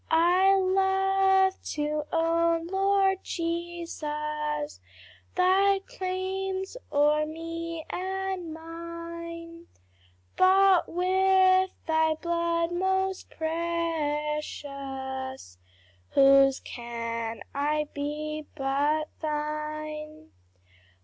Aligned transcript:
I 0.09 0.55
love 0.57 1.61
to 1.75 2.05
own, 2.11 2.65
Lord 2.65 3.23
Jesus, 3.23 4.79
Thy 5.35 5.79
claims 5.85 6.75
o'er 6.91 7.27
me 7.27 7.85
and 7.87 8.51
mine, 8.51 9.67
Bought 10.37 10.89
with 10.89 11.69
thy 11.85 12.15
blood 12.15 12.71
most 12.71 13.29
precious, 13.29 15.59
Whose 16.15 16.59
can 16.61 17.43
I 17.53 17.87
be 17.93 18.47
but 18.55 19.07
thine! 19.21 20.31